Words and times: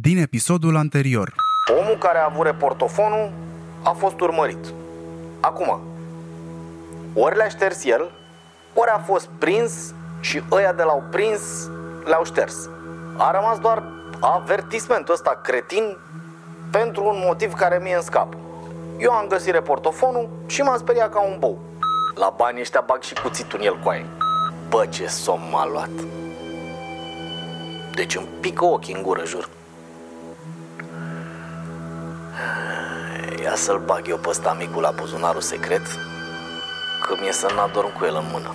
din 0.00 0.18
episodul 0.18 0.76
anterior. 0.76 1.34
Omul 1.80 1.96
care 1.98 2.18
a 2.18 2.28
avut 2.30 2.46
reportofonul 2.46 3.32
a 3.82 3.90
fost 3.90 4.20
urmărit. 4.20 4.72
Acum, 5.40 5.80
ori 7.14 7.36
le-a 7.36 7.48
șters 7.48 7.84
el, 7.84 8.10
ori 8.74 8.90
a 8.90 8.98
fost 8.98 9.28
prins 9.38 9.94
și 10.20 10.42
ăia 10.50 10.72
de 10.72 10.82
l-au 10.82 11.02
prins 11.10 11.70
le-au 12.04 12.24
șters. 12.24 12.68
A 13.16 13.30
rămas 13.30 13.58
doar 13.58 13.82
avertismentul 14.20 15.14
ăsta 15.14 15.40
cretin 15.42 15.96
pentru 16.70 17.04
un 17.04 17.22
motiv 17.26 17.52
care 17.52 17.80
mie 17.82 17.94
în 17.94 18.02
scap. 18.02 18.36
Eu 18.98 19.10
am 19.10 19.26
găsit 19.26 19.52
reportofonul 19.52 20.28
și 20.46 20.62
m-am 20.62 20.78
speriat 20.78 21.12
ca 21.12 21.20
un 21.20 21.36
bou. 21.38 21.58
La 22.14 22.34
bani 22.36 22.60
ăștia 22.60 22.82
bag 22.86 23.02
și 23.02 23.14
cuțitul 23.14 23.58
în 23.58 23.66
el 23.66 23.78
cu 23.78 23.88
aia. 23.88 24.06
Bă, 24.68 24.86
ce 24.86 25.06
somn 25.06 25.42
m-a 25.50 25.66
luat. 25.66 25.90
Deci 27.94 28.16
îmi 28.16 28.28
pică 28.40 28.64
ochii 28.64 28.94
în 28.94 29.02
gură, 29.02 29.24
jur. 29.24 29.48
Ia 33.42 33.54
să-l 33.54 33.78
bag 33.78 34.08
eu 34.08 34.16
pe 34.16 34.28
ăsta 34.28 34.56
micul 34.58 34.82
la 34.82 34.90
buzunarul 34.90 35.40
secret 35.40 35.86
Că 37.06 37.14
mi-e 37.20 37.32
să 37.32 37.50
n-adorm 37.54 37.92
cu 37.98 38.04
el 38.04 38.14
în 38.14 38.24
mână. 38.32 38.54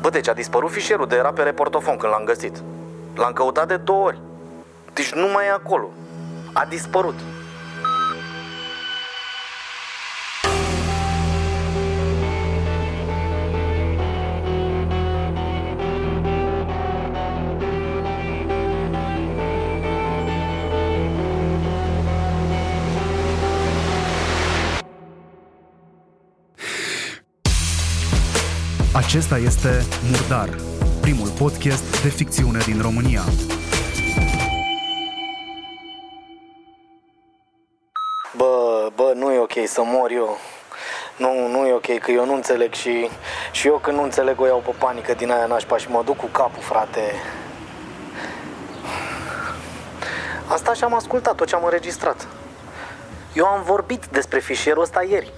Bă, 0.00 0.10
deci 0.10 0.28
a 0.28 0.32
dispărut 0.32 0.70
fișierul 0.70 1.06
de 1.06 1.16
era 1.16 1.32
pe 1.32 1.42
reportofon 1.42 1.96
când 1.96 2.12
l-am 2.12 2.24
găsit. 2.24 2.62
L-am 3.14 3.32
căutat 3.32 3.68
de 3.68 3.76
două 3.76 4.04
ori. 4.04 4.20
Deci 4.92 5.12
nu 5.12 5.26
mai 5.32 5.46
e 5.46 5.50
acolo. 5.50 5.88
A 6.52 6.64
dispărut 6.68 7.14
Acesta 29.10 29.36
este 29.36 29.86
Murdar, 30.10 30.48
primul 31.00 31.28
podcast 31.28 32.02
de 32.02 32.08
ficțiune 32.08 32.58
din 32.58 32.80
România. 32.82 33.20
Bă, 38.36 38.88
bă, 38.94 39.12
nu 39.14 39.32
e 39.32 39.38
ok 39.38 39.52
să 39.66 39.82
mor 39.84 40.10
eu 40.10 40.38
nu, 41.16 41.48
nu 41.48 41.66
e 41.66 41.72
ok, 41.72 41.98
că 41.98 42.10
eu 42.10 42.26
nu 42.26 42.34
înțeleg 42.34 42.72
și, 42.72 43.10
și 43.52 43.66
eu 43.66 43.78
când 43.82 43.96
nu 43.96 44.02
înțeleg 44.02 44.40
o 44.40 44.46
iau 44.46 44.62
pe 44.66 44.74
panică 44.78 45.14
din 45.14 45.30
aia 45.30 45.46
nașpa 45.46 45.76
și 45.76 45.90
mă 45.90 46.02
duc 46.04 46.16
cu 46.16 46.26
capul, 46.26 46.62
frate. 46.62 47.12
Asta 50.46 50.74
și 50.74 50.84
am 50.84 50.94
ascultat 50.94 51.34
tot 51.34 51.46
ce 51.46 51.54
am 51.54 51.64
înregistrat. 51.64 52.28
Eu 53.32 53.46
am 53.46 53.62
vorbit 53.62 54.06
despre 54.06 54.38
fișierul 54.38 54.82
ăsta 54.82 55.02
ieri. 55.02 55.32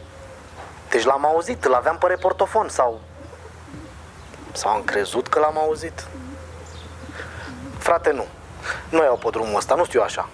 Deci 0.91 1.05
l-am 1.05 1.27
auzit, 1.27 1.65
îl 1.65 1.75
aveam 1.75 1.97
pe 1.99 2.07
reportofon 2.07 2.69
sau... 2.69 3.01
Sau 4.53 4.71
am 4.71 4.83
crezut 4.83 5.29
că 5.29 5.39
l-am 5.39 5.59
auzit. 5.59 6.07
Frate, 7.79 8.13
nu. 8.13 8.25
Nu 8.89 9.03
iau 9.03 9.17
pe 9.17 9.29
drumul 9.31 9.57
ăsta, 9.57 9.75
nu 9.75 9.85
știu 9.85 9.99
eu 9.99 10.05
așa. 10.05 10.29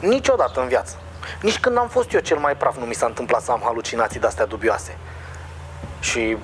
Niciodată 0.00 0.60
în 0.60 0.68
viață. 0.68 0.96
Nici 1.42 1.58
când 1.58 1.76
am 1.76 1.88
fost 1.88 2.12
eu 2.12 2.20
cel 2.20 2.38
mai 2.38 2.56
praf 2.56 2.76
nu 2.76 2.84
mi 2.84 2.94
s-a 2.94 3.06
întâmplat 3.06 3.42
să 3.42 3.50
am 3.50 3.60
halucinații 3.64 4.20
de-astea 4.20 4.46
dubioase. 4.46 4.96
Și 6.00 6.36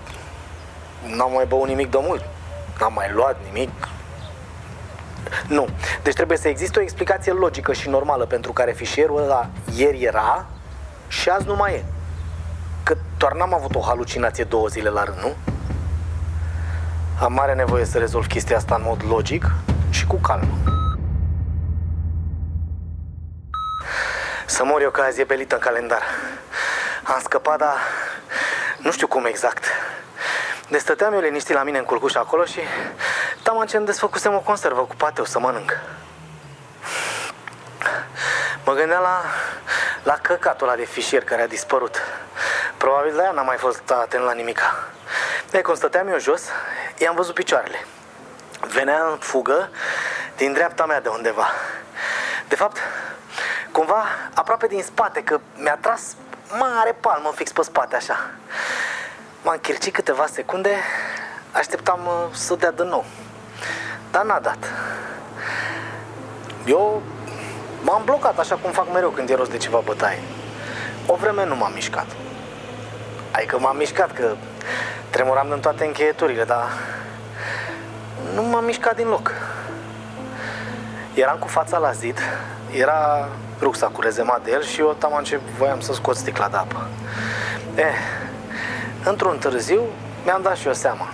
n-am 1.06 1.33
mai 1.33 1.47
băut 1.47 1.69
nimic 1.69 1.91
de 1.91 1.98
mult. 2.00 2.25
N-am 2.81 2.92
mai 2.92 3.10
luat 3.12 3.36
nimic. 3.44 3.70
Nu. 5.48 5.69
Deci 6.03 6.14
trebuie 6.14 6.38
să 6.38 6.48
existe 6.48 6.78
o 6.78 6.83
explicație 6.83 7.33
logică 7.33 7.72
și 7.72 7.88
normală 7.88 8.25
pentru 8.25 8.53
care 8.53 8.72
fișierul 8.72 9.22
ăla 9.22 9.48
ieri 9.75 10.03
era 10.03 10.47
și 11.08 11.28
azi 11.28 11.47
nu 11.47 11.55
mai 11.55 11.75
e. 11.75 11.84
Că 12.83 12.97
doar 13.16 13.33
n-am 13.33 13.55
avut 13.55 13.75
o 13.75 13.81
halucinație 13.81 14.44
două 14.44 14.66
zile 14.66 14.88
la 14.88 15.05
rând, 15.05 15.19
nu? 15.19 15.34
Am 17.21 17.32
mare 17.32 17.54
nevoie 17.54 17.84
să 17.84 17.99
rezolv 17.99 18.27
chestia 18.27 18.56
asta 18.56 18.75
în 18.75 18.82
mod 18.84 19.00
logic 19.09 19.44
și 19.91 20.06
cu 20.06 20.16
calm. 20.16 20.49
Să 24.47 24.65
mor 24.65 24.82
eu 24.82 24.91
că 24.91 25.00
azi 25.00 25.21
e 25.21 25.25
belită 25.25 25.55
în 25.55 25.60
calendar. 25.60 26.03
Am 27.03 27.21
scăpat, 27.22 27.59
dar 27.59 27.76
nu 28.78 28.91
știu 28.91 29.06
cum 29.06 29.25
exact. 29.25 29.65
De 30.69 30.78
stăteam 30.78 31.12
eu 31.12 31.21
liniștit 31.21 31.55
la 31.55 31.62
mine 31.62 31.78
în 31.78 31.84
culcuș 31.84 32.15
acolo 32.15 32.44
și 32.44 32.60
taman 33.43 33.66
ce 33.66 33.76
îmi 33.76 33.87
desfăcusem 33.87 34.34
o 34.34 34.41
conservă 34.41 34.81
cu 34.81 34.97
pateu 34.97 35.25
să 35.25 35.38
mănânc. 35.38 35.72
Mă 38.65 38.72
gândeam 38.72 39.03
la, 39.03 39.22
la 40.03 40.19
căcatul 40.22 40.66
ăla 40.66 40.76
de 40.76 40.84
fișier 40.84 41.25
care 41.25 41.43
a 41.43 41.47
dispărut. 41.47 41.97
Probabil 42.76 43.12
de 43.15 43.21
aia 43.21 43.31
n-am 43.31 43.47
mai 43.47 43.56
fost 43.56 43.91
atent 43.91 44.25
la 44.25 44.32
nimica. 44.32 44.88
De 45.50 45.60
cum 45.60 45.75
stăteam 45.75 46.09
eu 46.09 46.19
jos, 46.19 46.43
i-am 46.98 47.14
văzut 47.14 47.34
picioarele. 47.34 47.86
Venea 48.60 49.06
în 49.10 49.16
fugă 49.18 49.70
din 50.36 50.52
dreapta 50.52 50.86
mea 50.86 51.00
de 51.00 51.08
undeva. 51.08 51.46
De 52.48 52.54
fapt, 52.54 52.76
cumva 53.72 54.04
aproape 54.34 54.66
din 54.66 54.82
spate, 54.82 55.22
că 55.22 55.40
mi-a 55.56 55.78
tras 55.80 56.16
mare 56.58 56.96
palmă 57.00 57.32
fix 57.34 57.52
pe 57.52 57.62
spate 57.62 57.96
așa. 57.96 58.30
M-am 59.42 59.58
chircit 59.58 59.92
câteva 59.92 60.26
secunde, 60.26 60.76
așteptam 61.52 62.00
uh, 62.06 62.34
să 62.34 62.54
dea 62.54 62.70
din 62.70 62.88
nou. 62.88 63.04
Dar 64.10 64.24
n-a 64.24 64.38
dat. 64.38 64.58
Eu 66.66 67.02
m-am 67.82 68.04
blocat 68.04 68.38
așa 68.38 68.56
cum 68.56 68.70
fac 68.70 68.92
mereu 68.92 69.10
când 69.10 69.30
e 69.30 69.34
rost 69.34 69.50
de 69.50 69.56
ceva 69.56 69.78
bătaie. 69.78 70.22
O 71.06 71.14
vreme 71.14 71.44
nu 71.44 71.56
m-am 71.56 71.72
mișcat. 71.72 72.06
Adică 73.30 73.58
m-am 73.58 73.76
mișcat 73.76 74.12
că 74.12 74.36
tremuram 75.16 75.50
în 75.50 75.60
toate 75.60 75.84
încheieturile, 75.84 76.44
dar 76.44 76.72
nu 78.34 78.43
m-am 78.43 78.65
mișcat 78.65 78.97
din 78.97 79.09
loc. 79.09 79.32
Eram 81.15 81.38
cu 81.38 81.49
fața 81.49 81.78
la 81.78 81.93
zid, 81.93 82.19
era 82.71 83.28
rucsacul 83.60 84.05
rezemat 84.05 84.44
de 84.44 84.50
el 84.50 84.62
și 84.62 84.81
eu 84.81 84.97
taman 84.99 85.25
ce 85.25 85.41
voiam 85.59 85.81
să 85.81 85.93
scot 85.93 86.16
sticla 86.16 86.49
de 86.49 86.56
apă. 86.56 86.88
Eh, 87.75 87.94
într-un 89.05 89.38
târziu 89.38 89.82
mi-am 90.25 90.43
dat 90.43 90.56
și 90.56 90.66
eu 90.66 90.72
seama. 90.72 91.09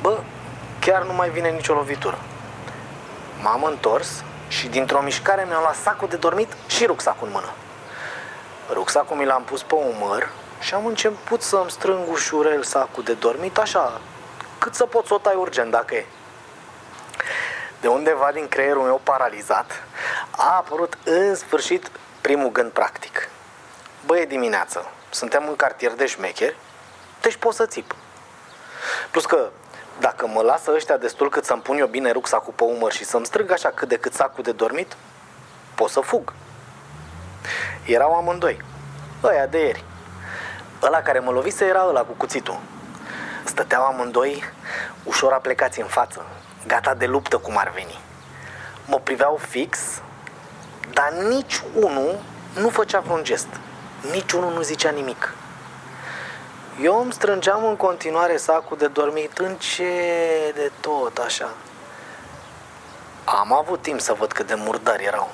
Bă, 0.00 0.18
chiar 0.80 1.02
nu 1.02 1.12
mai 1.12 1.30
vine 1.30 1.48
nicio 1.48 1.74
lovitură. 1.74 2.18
M-am 3.42 3.64
întors 3.64 4.24
și 4.48 4.68
dintr-o 4.68 5.02
mișcare 5.02 5.44
mi-am 5.48 5.60
luat 5.60 5.74
sacul 5.74 6.08
de 6.08 6.16
dormit 6.16 6.52
și 6.66 6.84
rucsacul 6.86 7.26
în 7.26 7.32
mână. 7.32 7.52
Rucsacul 8.72 9.16
mi 9.16 9.24
l-am 9.24 9.42
pus 9.42 9.62
pe 9.62 9.74
umăr 9.74 10.28
și 10.64 10.74
am 10.74 10.86
început 10.86 11.42
să-mi 11.42 11.70
strâng 11.70 12.10
ușurel 12.10 12.62
sacul 12.62 13.02
de 13.02 13.12
dormit, 13.12 13.58
așa, 13.58 14.00
cât 14.58 14.74
să 14.74 14.86
pot 14.86 15.06
să 15.06 15.14
o 15.14 15.18
tai 15.18 15.34
urgent 15.34 15.70
dacă 15.70 15.94
e. 15.94 16.06
De 17.80 17.88
undeva 17.88 18.30
din 18.32 18.48
creierul 18.48 18.82
meu 18.82 19.00
paralizat 19.02 19.82
a 20.30 20.56
apărut 20.56 20.98
în 21.04 21.34
sfârșit 21.34 21.90
primul 22.20 22.50
gând 22.50 22.70
practic. 22.70 23.28
Băi, 24.06 24.20
e 24.20 24.24
dimineață, 24.24 24.86
suntem 25.10 25.48
în 25.48 25.56
cartier 25.56 25.92
de 25.92 26.06
șmecheri, 26.06 26.56
deci 27.20 27.36
pot 27.36 27.54
să 27.54 27.66
țip. 27.66 27.94
Plus 29.10 29.26
că 29.26 29.48
dacă 29.98 30.26
mă 30.26 30.42
lasă 30.42 30.72
ăștia 30.74 30.96
destul 30.96 31.30
cât 31.30 31.44
să-mi 31.44 31.62
pun 31.62 31.78
eu 31.78 31.86
bine 31.86 32.10
rucsacul 32.10 32.52
pe 32.56 32.64
umăr 32.64 32.92
și 32.92 33.04
să-mi 33.04 33.26
strâng 33.26 33.50
așa 33.50 33.70
cât 33.70 33.88
de 33.88 33.96
cât 33.96 34.14
sacul 34.14 34.42
de 34.42 34.52
dormit, 34.52 34.96
pot 35.74 35.90
să 35.90 36.00
fug. 36.00 36.32
Erau 37.86 38.14
amândoi. 38.14 38.62
Ăia 39.22 39.46
de 39.46 39.58
ieri. 39.58 39.84
Ăla 40.82 41.02
care 41.02 41.18
mă 41.18 41.30
lovise 41.30 41.64
era 41.64 41.86
ăla 41.88 42.00
cu 42.00 42.12
cuțitul. 42.16 42.58
Stăteau 43.44 43.84
amândoi 43.84 44.44
ușor 45.04 45.32
aplecați 45.32 45.80
în 45.80 45.86
față, 45.86 46.26
gata 46.66 46.94
de 46.94 47.06
luptă 47.06 47.38
cum 47.38 47.56
ar 47.58 47.72
veni. 47.74 47.98
Mă 48.86 49.00
priveau 49.02 49.40
fix, 49.48 49.78
dar 50.92 51.12
nici 51.12 51.62
unul 51.74 52.18
nu 52.60 52.68
făcea 52.68 53.00
vreun 53.00 53.24
gest. 53.24 53.48
Nici 54.12 54.32
unul 54.32 54.52
nu 54.52 54.62
zicea 54.62 54.90
nimic. 54.90 55.34
Eu 56.82 57.00
îmi 57.00 57.12
strângeam 57.12 57.64
în 57.64 57.76
continuare 57.76 58.36
sacul 58.36 58.76
de 58.76 58.86
dormit 58.86 59.38
încet 59.38 60.54
de 60.54 60.70
tot 60.80 61.18
așa. 61.18 61.48
Am 63.24 63.52
avut 63.52 63.82
timp 63.82 64.00
să 64.00 64.12
văd 64.12 64.32
cât 64.32 64.46
de 64.46 64.54
murdari 64.54 65.04
erau. 65.04 65.30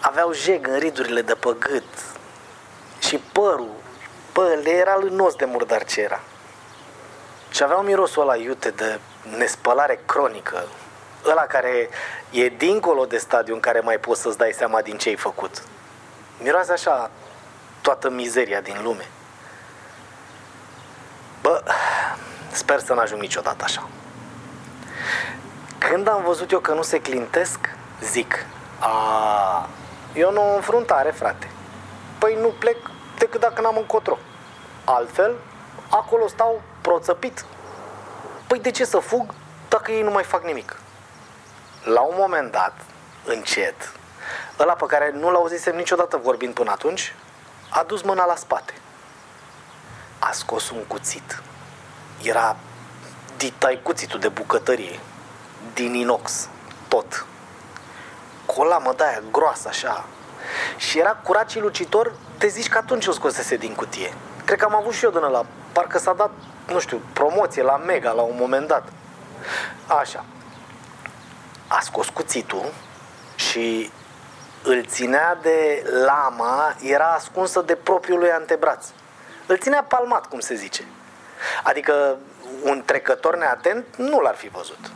Aveau 0.00 0.32
jeg 0.32 0.66
în 0.66 0.78
ridurile 0.78 1.22
de 1.22 1.34
pe 1.34 1.56
gât 1.58 1.84
și 2.98 3.16
părul, 3.32 3.74
bă, 4.38 4.58
le 4.62 4.70
era 4.70 4.96
lânos 4.96 5.34
de 5.34 5.44
murdar 5.44 5.84
ce 5.84 6.00
era. 6.00 6.20
Și 7.50 7.62
aveau 7.62 7.82
mirosul 7.82 8.22
ăla 8.22 8.36
iute 8.36 8.70
de 8.70 9.00
nespălare 9.36 10.00
cronică, 10.06 10.64
ăla 11.24 11.42
care 11.42 11.88
e 12.30 12.48
dincolo 12.48 13.04
de 13.04 13.16
stadiu 13.16 13.54
în 13.54 13.60
care 13.60 13.80
mai 13.80 13.98
poți 13.98 14.20
să-ți 14.20 14.38
dai 14.38 14.52
seama 14.52 14.82
din 14.82 14.96
ce 14.96 15.08
ai 15.08 15.16
făcut. 15.16 15.62
Miroase 16.42 16.72
așa 16.72 17.10
toată 17.80 18.10
mizeria 18.10 18.60
din 18.60 18.76
lume. 18.82 19.10
Bă, 21.42 21.62
sper 22.50 22.78
să 22.78 22.94
n-ajung 22.94 23.20
niciodată 23.20 23.64
așa. 23.64 23.88
Când 25.78 26.08
am 26.08 26.22
văzut 26.22 26.50
eu 26.50 26.60
că 26.60 26.72
nu 26.72 26.82
se 26.82 27.00
clintesc, 27.00 27.58
zic, 28.02 28.46
a, 28.78 29.68
eu 30.14 30.32
nu 30.32 30.52
o 30.52 30.54
înfruntare, 30.54 31.10
frate. 31.10 31.50
Păi 32.18 32.38
nu 32.40 32.54
plec 32.58 32.76
decât 33.18 33.40
dacă 33.40 33.60
n-am 33.60 33.76
încotro. 33.76 34.18
Altfel, 34.84 35.36
acolo 35.88 36.28
stau 36.28 36.62
proțăpit. 36.80 37.44
Păi 38.46 38.58
de 38.58 38.70
ce 38.70 38.84
să 38.84 38.98
fug 38.98 39.34
dacă 39.68 39.92
ei 39.92 40.02
nu 40.02 40.10
mai 40.10 40.24
fac 40.24 40.44
nimic? 40.44 40.76
La 41.84 42.00
un 42.00 42.14
moment 42.18 42.52
dat, 42.52 42.72
încet, 43.24 43.92
ăla 44.58 44.72
pe 44.72 44.86
care 44.86 45.10
nu 45.14 45.30
l-auzisem 45.30 45.76
niciodată 45.76 46.16
vorbind 46.16 46.54
până 46.54 46.70
atunci, 46.70 47.14
a 47.68 47.82
dus 47.82 48.02
mâna 48.02 48.24
la 48.24 48.34
spate. 48.34 48.72
A 50.18 50.32
scos 50.32 50.70
un 50.70 50.84
cuțit. 50.84 51.42
Era 52.22 52.56
ditai 53.36 53.80
cuțitul 53.82 54.20
de 54.20 54.28
bucătărie, 54.28 55.00
din 55.74 55.94
inox, 55.94 56.48
tot. 56.88 57.26
Colamă 58.46 58.92
de 58.96 59.04
aia 59.04 59.22
groasă 59.30 59.68
așa. 59.68 60.04
Și 60.76 60.98
era 60.98 61.10
curat 61.10 61.50
și 61.50 61.58
lucitor, 61.58 62.12
te 62.38 62.46
zici 62.46 62.68
că 62.68 62.78
atunci 62.78 63.06
o 63.06 63.12
scosese 63.12 63.56
din 63.56 63.74
cutie. 63.74 64.14
Cred 64.44 64.58
că 64.58 64.64
am 64.64 64.74
avut 64.74 64.92
și 64.92 65.04
eu 65.04 65.10
din 65.10 65.20
la 65.20 65.46
parcă 65.72 65.98
s-a 65.98 66.12
dat, 66.12 66.30
nu 66.66 66.78
știu, 66.78 67.00
promoție 67.12 67.62
la 67.62 67.76
Mega 67.76 68.12
la 68.12 68.22
un 68.22 68.36
moment 68.38 68.66
dat. 68.66 68.88
Așa. 69.86 70.24
A 71.66 71.80
scos 71.80 72.08
cuțitul 72.08 72.72
și 73.34 73.90
îl 74.62 74.84
ținea 74.84 75.38
de 75.42 75.84
lama, 76.04 76.76
era 76.82 77.12
ascunsă 77.12 77.60
de 77.60 77.74
propriul 77.74 78.18
lui 78.18 78.30
antebraț. 78.30 78.86
Îl 79.46 79.58
ținea 79.58 79.82
palmat, 79.82 80.26
cum 80.26 80.40
se 80.40 80.54
zice. 80.54 80.84
Adică 81.62 82.16
un 82.62 82.82
trecător 82.84 83.36
neatent 83.36 83.84
nu 83.96 84.20
l-ar 84.20 84.34
fi 84.34 84.48
văzut. 84.48 84.90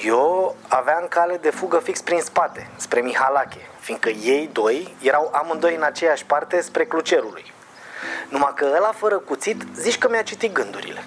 Eu 0.00 0.56
aveam 0.68 1.06
cale 1.08 1.36
de 1.36 1.50
fugă 1.50 1.78
fix 1.78 2.00
prin 2.00 2.20
spate, 2.20 2.70
spre 2.76 3.00
Mihalache, 3.00 3.68
fiindcă 3.80 4.08
ei 4.08 4.50
doi 4.52 4.94
erau 5.00 5.30
amândoi 5.32 5.74
în 5.74 5.82
aceeași 5.82 6.24
parte 6.24 6.60
spre 6.60 6.84
Clucerului. 6.84 7.52
Numai 8.28 8.52
că 8.54 8.72
ăla 8.76 8.92
fără 8.96 9.18
cuțit, 9.18 9.64
zici 9.74 9.98
că 9.98 10.08
mi-a 10.08 10.22
citit 10.22 10.52
gândurile. 10.52 11.04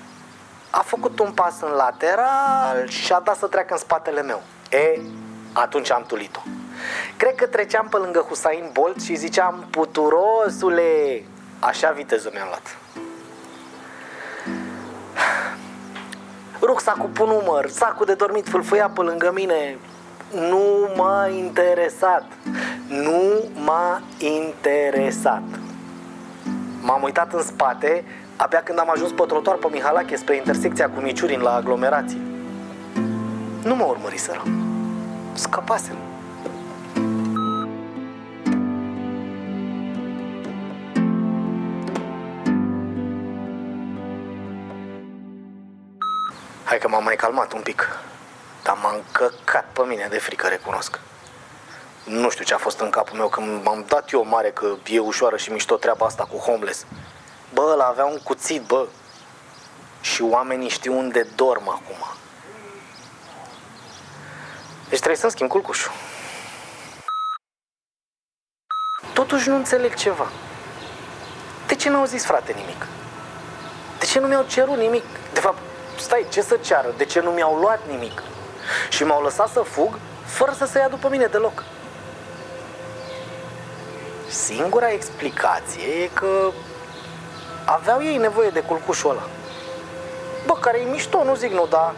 A 0.69 0.79
făcut 0.79 1.19
un 1.19 1.31
pas 1.31 1.61
în 1.61 1.69
lateral 1.69 2.87
și 2.87 3.13
a 3.13 3.19
dat 3.19 3.37
să 3.37 3.47
treacă 3.47 3.73
în 3.73 3.79
spatele 3.79 4.21
meu. 4.21 4.41
E, 4.69 4.99
atunci 5.53 5.91
am 5.91 6.03
tulit-o. 6.07 6.39
Cred 7.17 7.35
că 7.35 7.47
treceam 7.47 7.87
pe 7.87 7.97
lângă 7.97 8.19
Husain 8.19 8.69
Bolt 8.71 9.01
și 9.01 9.15
ziceam, 9.15 9.67
puturosule, 9.69 11.23
așa 11.59 11.91
viteză 11.91 12.29
mi-am 12.33 12.47
luat. 12.47 12.77
Rucsacul 16.61 17.09
pe 17.13 17.23
număr, 17.25 17.69
sacul 17.69 18.05
de 18.05 18.13
dormit 18.13 18.47
fâlfâia 18.47 18.89
pe 18.89 19.01
lângă 19.01 19.31
mine. 19.33 19.77
Nu 20.31 20.89
m-a 20.95 21.27
interesat. 21.27 22.25
Nu 22.87 23.43
m-a 23.65 24.01
interesat. 24.17 25.43
M-am 26.81 27.03
uitat 27.03 27.33
în 27.33 27.41
spate 27.41 28.03
abia 28.35 28.61
când 28.63 28.79
am 28.79 28.89
ajuns 28.89 29.11
pe 29.11 29.23
trotuar 29.27 29.55
pe 29.55 29.67
Mihalache 29.71 30.15
spre 30.15 30.35
intersecția 30.35 30.89
cu 30.89 30.99
Miciurin 30.99 31.39
la 31.39 31.53
aglomerație. 31.53 32.21
Nu 33.63 33.75
mă 33.75 33.83
urmăriseră. 33.83 34.43
Scăpasem. 35.33 36.04
Hai 46.75 46.83
că 46.83 46.89
m-am 46.89 47.03
mai 47.03 47.15
calmat 47.15 47.53
un 47.53 47.61
pic. 47.61 47.99
Dar 48.63 48.77
m-am 48.81 49.03
căcat 49.11 49.65
pe 49.73 49.81
mine 49.81 50.07
de 50.09 50.17
frică, 50.17 50.47
recunosc. 50.47 50.99
Nu 52.03 52.29
știu 52.29 52.43
ce 52.43 52.53
a 52.53 52.57
fost 52.57 52.79
în 52.79 52.89
capul 52.89 53.17
meu 53.17 53.27
când 53.27 53.63
m-am 53.63 53.85
dat 53.87 54.11
eu 54.11 54.25
mare 54.25 54.51
că 54.51 54.75
e 54.85 54.99
ușoară 54.99 55.37
și 55.37 55.51
mișto 55.51 55.75
treaba 55.75 56.05
asta 56.05 56.23
cu 56.23 56.37
homeless. 56.37 56.85
Bă, 57.53 57.69
ăla 57.71 57.85
avea 57.85 58.05
un 58.05 58.19
cuțit, 58.23 58.61
bă. 58.61 58.87
Și 60.01 60.21
oamenii 60.21 60.69
știu 60.69 60.97
unde 60.97 61.27
dorm 61.35 61.69
acum. 61.69 61.97
Deci 64.89 64.97
trebuie 64.97 65.19
să-mi 65.19 65.31
schimb 65.31 65.49
culcușul. 65.49 65.91
Totuși 69.13 69.49
nu 69.49 69.55
înțeleg 69.55 69.93
ceva. 69.93 70.31
De 71.67 71.75
ce 71.75 71.89
n-au 71.89 72.05
zis 72.05 72.25
frate 72.25 72.51
nimic? 72.51 72.87
De 73.99 74.05
ce 74.05 74.19
nu 74.19 74.27
mi-au 74.27 74.43
cerut 74.43 74.77
nimic? 74.77 75.03
De 75.33 75.39
fapt, 75.39 75.64
stai, 75.99 76.25
ce 76.29 76.41
să 76.41 76.57
ceară? 76.61 76.93
De 76.97 77.05
ce 77.05 77.19
nu 77.19 77.29
mi-au 77.29 77.55
luat 77.55 77.79
nimic? 77.89 78.23
Și 78.89 79.03
m-au 79.03 79.21
lăsat 79.21 79.49
să 79.49 79.59
fug 79.59 79.99
fără 80.25 80.53
să 80.57 80.65
se 80.65 80.79
ia 80.79 80.87
după 80.87 81.09
mine 81.09 81.25
deloc. 81.25 81.63
Singura 84.29 84.91
explicație 84.91 85.87
e 86.03 86.09
că 86.13 86.51
aveau 87.65 88.03
ei 88.03 88.17
nevoie 88.17 88.49
de 88.49 88.59
culcușul 88.59 89.09
ăla. 89.09 89.27
Bă, 90.45 90.53
care 90.53 90.79
e 90.79 90.83
mișto, 90.83 91.23
nu 91.23 91.35
zic 91.35 91.51
nu, 91.51 91.67
dar 91.69 91.93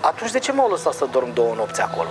atunci 0.00 0.30
de 0.30 0.38
ce 0.38 0.52
m-au 0.52 0.70
lăsat 0.70 0.92
să 0.92 1.04
dorm 1.04 1.32
două 1.32 1.54
nopți 1.54 1.80
acolo? 1.80 2.08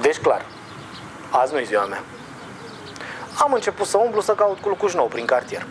Deci 0.00 0.18
clar, 0.18 0.46
azi 1.30 1.52
nu-i 1.52 1.64
ziua 1.64 1.84
mea. 1.84 2.02
Am 3.38 3.52
început 3.52 3.86
să 3.86 3.96
umblu 3.96 4.20
să 4.20 4.34
caut 4.34 4.58
culcuș 4.58 4.94
nou 4.94 5.06
prin 5.06 5.26
cartier. 5.26 5.66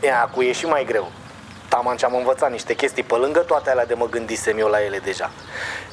Ea 0.00 0.30
cu 0.34 0.42
e 0.42 0.52
și 0.52 0.66
mai 0.66 0.84
greu. 0.84 1.10
Taman 1.68 1.96
ce 1.96 2.04
am 2.04 2.14
învățat 2.14 2.50
niște 2.50 2.74
chestii 2.74 3.02
pe 3.02 3.14
lângă 3.14 3.40
toate 3.40 3.70
alea 3.70 3.86
de 3.86 3.94
mă 3.94 4.08
gândisem 4.08 4.58
eu 4.58 4.68
la 4.68 4.84
ele 4.84 4.98
deja. 4.98 5.30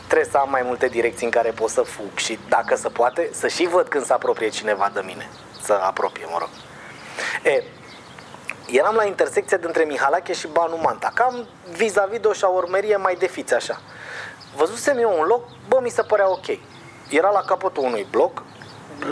Trebuie 0.07 0.29
să 0.31 0.37
am 0.37 0.49
mai 0.49 0.61
multe 0.63 0.87
direcții 0.87 1.25
în 1.25 1.31
care 1.31 1.49
pot 1.49 1.69
să 1.69 1.81
fug 1.81 2.15
și, 2.15 2.39
dacă 2.49 2.75
se 2.75 2.89
poate, 2.89 3.29
să 3.33 3.47
și 3.47 3.67
văd 3.67 3.87
când 3.87 4.05
se 4.05 4.13
apropie 4.13 4.49
cineva 4.49 4.91
de 4.93 5.01
mine. 5.05 5.29
Să 5.61 5.73
apropie, 5.81 6.25
mă 6.31 6.37
rog. 6.39 6.49
E, 7.43 7.63
eram 8.67 8.95
la 8.95 9.03
intersecția 9.03 9.57
dintre 9.57 9.83
Mihalache 9.83 10.33
și 10.33 10.47
Banu 10.47 10.77
Manta, 10.77 11.11
cam 11.13 11.47
vis-a-vis 11.71 12.19
de 12.19 12.27
o 12.27 12.33
șaurmerie 12.33 12.95
mai 12.95 13.15
de 13.15 13.27
fiți 13.27 13.53
așa. 13.53 13.81
Văzusem 14.55 14.97
eu 14.97 15.15
un 15.19 15.25
loc, 15.25 15.43
bă, 15.67 15.79
mi 15.81 15.89
se 15.89 16.01
părea 16.01 16.29
ok. 16.29 16.45
Era 17.09 17.29
la 17.29 17.41
capătul 17.41 17.83
unui 17.83 18.07
bloc, 18.11 18.43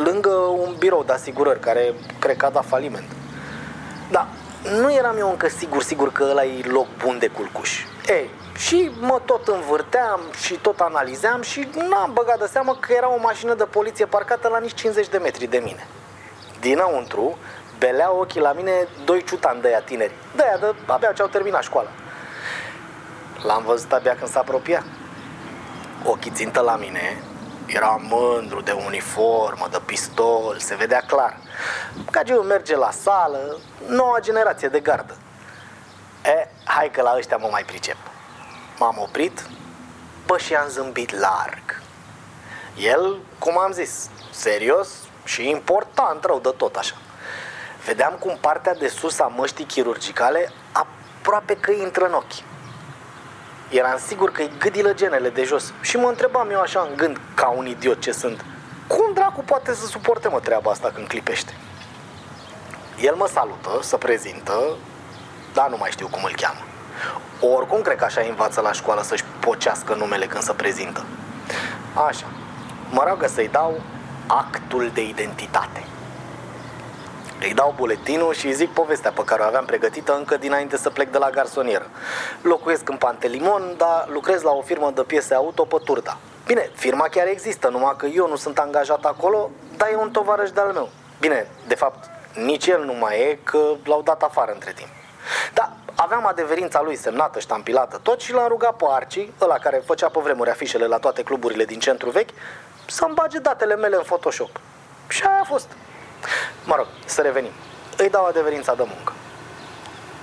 lângă 0.03 0.30
un 0.35 0.75
birou 0.77 1.03
de 1.03 1.13
asigurări, 1.13 1.59
care 1.59 1.94
cred 2.19 2.38
că 2.38 2.45
a 2.45 2.50
dat 2.50 2.65
faliment. 2.65 3.12
Da, 4.12 4.27
nu 4.80 4.94
eram 4.94 5.18
eu 5.18 5.30
încă 5.30 5.47
sigur, 5.47 5.83
sigur 5.83 6.12
că 6.12 6.27
ăla 6.30 6.45
e 6.45 6.63
loc 6.68 6.88
bun 6.97 7.19
de 7.19 7.27
culcuș. 7.27 7.85
Ei, 8.07 8.29
și 8.57 8.91
mă 9.00 9.22
tot 9.25 9.48
învârteam 9.48 10.19
și 10.43 10.53
tot 10.53 10.79
analizeam 10.79 11.41
și 11.41 11.67
n-am 11.89 12.12
băgat 12.13 12.39
de 12.39 12.46
seamă 12.46 12.77
că 12.79 12.93
era 12.93 13.13
o 13.13 13.19
mașină 13.22 13.53
de 13.53 13.63
poliție 13.63 14.05
parcată 14.05 14.48
la 14.48 14.60
nici 14.60 14.74
50 14.74 15.07
de 15.07 15.17
metri 15.17 15.48
de 15.48 15.57
mine. 15.57 15.88
Dinăuntru, 16.60 17.38
beleau 17.79 18.19
ochii 18.19 18.41
la 18.41 18.51
mine 18.51 18.88
doi 19.05 19.24
ciutan 19.24 19.62
de 19.62 19.67
aia 19.67 19.79
tineri. 19.79 20.13
De 20.36 20.43
aia, 20.43 20.57
de, 20.57 20.75
abia 20.86 21.12
ce 21.12 21.22
au 21.22 21.27
terminat 21.27 21.63
școala. 21.63 21.89
L-am 23.43 23.63
văzut 23.65 23.91
abia 23.91 24.15
când 24.15 24.29
s-a 24.29 24.39
apropiat. 24.39 24.84
Ochii 26.03 26.31
țintă 26.31 26.60
la 26.60 26.75
mine, 26.75 27.24
era 27.65 28.00
mândru 28.01 28.62
de 28.62 28.72
uniformă, 28.72 29.67
de 29.72 29.82
pistol, 29.86 30.55
se 30.60 30.75
vedea 30.75 31.03
clar. 31.08 31.38
Cagiu 32.12 32.41
merge 32.41 32.75
la 32.75 32.91
sală, 32.91 33.58
noua 33.88 34.20
generație 34.20 34.67
de 34.67 34.79
gardă. 34.79 35.15
E, 36.25 36.48
hai 36.63 36.91
că 36.91 37.01
la 37.01 37.13
ăștia 37.17 37.38
mă 37.38 37.48
mai 37.51 37.63
pricep. 37.63 37.98
M-am 38.79 38.98
oprit, 39.00 39.46
bă, 40.25 40.38
și 40.38 40.55
am 40.55 40.67
zâmbit 40.67 41.20
larg. 41.20 41.82
El, 42.77 43.20
cum 43.39 43.58
am 43.58 43.72
zis, 43.72 44.10
serios 44.32 44.89
și 45.24 45.50
important 45.50 46.25
rău 46.25 46.39
de 46.39 46.53
tot 46.58 46.75
așa. 46.75 46.96
Vedeam 47.86 48.13
cum 48.20 48.38
partea 48.41 48.75
de 48.75 48.88
sus 48.88 49.20
a 49.20 49.32
măștii 49.36 49.65
chirurgicale 49.65 50.51
aproape 50.72 51.58
că 51.58 51.72
intră 51.72 52.05
în 52.05 52.13
ochi. 52.13 52.52
Eram 53.74 53.98
sigur 54.08 54.32
că 54.32 54.42
îi 54.42 54.51
gâdilă 54.60 54.94
genele 54.94 55.30
de 55.30 55.44
jos 55.44 55.74
și 55.82 55.98
mă 55.98 56.08
întrebam 56.08 56.50
eu 56.50 56.60
așa 56.60 56.88
în 56.89 56.98
gând, 56.98 57.20
ca 57.34 57.50
un 57.50 57.65
idiot 57.65 58.01
ce 58.01 58.12
sunt, 58.12 58.46
cum 58.88 59.13
dracu 59.13 59.44
poate 59.46 59.74
să 59.74 59.86
suporte 59.86 60.27
mă 60.27 60.39
treaba 60.39 60.72
asta 60.72 60.92
când 60.94 61.08
clipește? 61.08 61.53
El 63.01 63.15
mă 63.15 63.27
salută, 63.27 63.80
să 63.82 63.98
prezintă, 63.98 64.75
dar 65.53 65.70
nu 65.70 65.77
mai 65.77 65.92
știu 65.92 66.08
cum 66.08 66.24
îl 66.24 66.36
cheamă. 66.36 66.60
Oricum 67.56 67.82
cred 67.82 67.98
că 67.98 68.03
așa 68.03 68.22
învață 68.22 68.62
la 68.62 68.72
școală 68.72 69.01
să-și 69.01 69.24
pocească 69.39 69.94
numele 69.94 70.25
când 70.25 70.44
se 70.44 70.53
prezintă. 70.53 71.06
Așa, 72.08 72.25
mă 72.89 73.06
rog 73.08 73.25
să-i 73.27 73.48
dau 73.48 73.82
actul 74.27 74.92
de 74.94 75.03
identitate. 75.08 75.84
Îi 77.39 77.53
dau 77.53 77.73
buletinul 77.77 78.33
și 78.33 78.45
îi 78.45 78.53
zic 78.53 78.69
povestea 78.69 79.11
pe 79.11 79.23
care 79.23 79.41
o 79.41 79.45
aveam 79.45 79.65
pregătită 79.65 80.15
încă 80.15 80.37
dinainte 80.37 80.77
să 80.77 80.89
plec 80.89 81.11
de 81.11 81.17
la 81.17 81.29
garsonieră. 81.29 81.85
Locuiesc 82.41 82.89
în 82.89 82.97
Pantelimon, 82.97 83.73
dar 83.77 84.07
lucrez 84.07 84.41
la 84.41 84.51
o 84.51 84.61
firmă 84.61 84.91
de 84.95 85.01
piese 85.01 85.33
auto 85.33 85.65
pe 85.65 85.77
Turda. 85.83 86.17
Bine, 86.45 86.69
firma 86.73 87.07
chiar 87.07 87.27
există, 87.27 87.69
numai 87.69 87.95
că 87.97 88.05
eu 88.05 88.27
nu 88.27 88.35
sunt 88.35 88.59
angajat 88.59 89.05
acolo, 89.05 89.49
dar 89.77 89.89
e 89.91 89.95
un 89.95 90.11
tovarăș 90.11 90.51
de-al 90.51 90.71
meu. 90.73 90.89
Bine, 91.19 91.47
de 91.67 91.75
fapt, 91.75 92.09
nici 92.35 92.67
el 92.67 92.83
nu 92.83 92.93
mai 92.93 93.19
e, 93.19 93.39
că 93.43 93.59
l-au 93.83 94.01
dat 94.01 94.23
afară 94.23 94.51
între 94.51 94.71
timp. 94.71 94.89
Dar 95.53 95.71
aveam 95.95 96.27
adeverința 96.27 96.81
lui 96.81 96.95
semnată, 96.95 97.39
ștampilată, 97.39 97.99
tot 98.01 98.21
și 98.21 98.33
l-am 98.33 98.47
rugat 98.47 98.75
pe 98.75 98.85
Arci, 98.89 99.29
ăla 99.41 99.57
care 99.57 99.83
făcea 99.85 100.09
pe 100.09 100.19
vremuri 100.19 100.49
afișele 100.49 100.85
la 100.85 100.97
toate 100.97 101.23
cluburile 101.23 101.65
din 101.65 101.79
centru 101.79 102.09
vechi, 102.09 102.29
să-mi 102.85 103.13
bage 103.13 103.39
datele 103.39 103.75
mele 103.75 103.95
în 103.95 104.03
Photoshop. 104.03 104.59
Și 105.07 105.23
aia 105.23 105.39
a 105.41 105.45
fost. 105.45 105.67
Mă 106.63 106.75
rog, 106.75 106.88
să 107.05 107.22
revenim. 107.22 107.51
Îi 107.98 108.10
dau 108.10 108.25
adeverința 108.25 108.75
de 108.75 108.84
muncă. 108.88 109.13